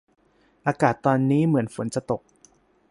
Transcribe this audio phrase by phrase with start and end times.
[0.67, 2.21] อากาศตอนนี้เหมือนฝนจะตก